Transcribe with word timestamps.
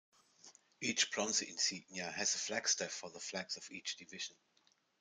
Each 0.81 1.11
bronze 1.11 1.43
insignia 1.43 2.09
has 2.09 2.33
a 2.33 2.39
flagstaff 2.39 2.89
for 2.89 3.11
the 3.11 3.19
flags 3.19 3.55
of 3.57 3.69
each 3.69 3.97
division. 3.97 4.35